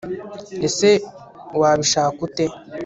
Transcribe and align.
ese 0.67 0.89
wabishaka 1.59 2.19
ute 2.25 2.45